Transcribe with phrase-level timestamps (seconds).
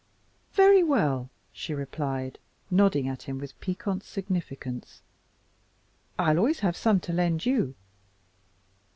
[0.53, 2.39] "Very well," she replied,
[2.71, 5.03] nodding at him with piquant significance,
[6.17, 7.75] "I'll always have some to lend you."